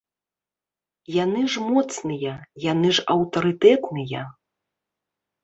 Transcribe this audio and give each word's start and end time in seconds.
Яны 1.23 1.41
ж 1.55 1.65
моцныя, 1.73 2.33
яны 2.71 2.89
ж 3.01 3.05
аўтарытэтныя. 3.17 4.25